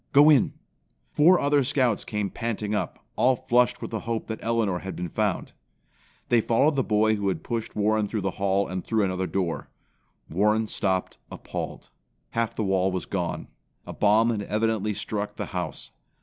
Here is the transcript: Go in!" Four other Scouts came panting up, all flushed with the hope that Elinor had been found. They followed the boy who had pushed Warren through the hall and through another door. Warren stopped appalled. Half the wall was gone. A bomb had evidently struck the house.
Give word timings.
Go 0.13 0.31
in!" 0.31 0.53
Four 1.11 1.39
other 1.39 1.63
Scouts 1.63 2.03
came 2.05 2.31
panting 2.31 2.73
up, 2.73 3.05
all 3.15 3.35
flushed 3.35 3.83
with 3.83 3.91
the 3.91 3.99
hope 3.99 4.25
that 4.25 4.43
Elinor 4.43 4.79
had 4.79 4.95
been 4.95 5.09
found. 5.09 5.53
They 6.29 6.41
followed 6.41 6.75
the 6.75 6.83
boy 6.83 7.17
who 7.17 7.27
had 7.27 7.43
pushed 7.43 7.75
Warren 7.75 8.07
through 8.07 8.21
the 8.21 8.31
hall 8.41 8.67
and 8.67 8.83
through 8.83 9.03
another 9.03 9.27
door. 9.27 9.69
Warren 10.27 10.65
stopped 10.65 11.19
appalled. 11.31 11.91
Half 12.31 12.55
the 12.55 12.63
wall 12.63 12.91
was 12.91 13.05
gone. 13.05 13.47
A 13.85 13.93
bomb 13.93 14.31
had 14.31 14.41
evidently 14.41 14.95
struck 14.95 15.35
the 15.35 15.45
house. 15.53 15.91